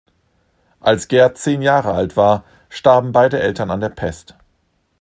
[0.79, 4.33] Als Geert zehn Jahre alt war, starben beide Eltern an der Pest.